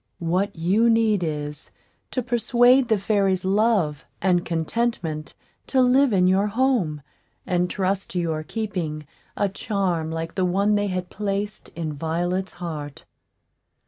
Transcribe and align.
What 0.17 0.55
you 0.55 0.89
need 0.89 1.23
is, 1.23 1.69
to 2.09 2.23
persuade 2.23 2.87
the 2.87 2.97
fairies 2.97 3.45
Love 3.45 4.03
and 4.19 4.43
Contentment 4.43 5.35
to 5.67 5.79
live 5.79 6.11
in 6.11 6.25
your 6.25 6.47
home, 6.47 7.03
and 7.45 7.69
trust 7.69 8.09
to 8.13 8.19
your 8.19 8.41
keeping 8.41 9.05
a 9.37 9.47
charm 9.47 10.09
like 10.11 10.33
the 10.33 10.43
one 10.43 10.73
they 10.73 10.87
had 10.87 11.11
placed 11.11 11.69
in 11.75 11.93
Violet's 11.93 12.53
heart. 12.53 13.05